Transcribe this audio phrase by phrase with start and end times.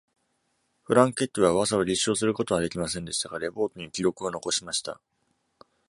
[0.81, 4.99] フランケッティは噂を立証することはできませんでしたが、レポートに記録を残しました。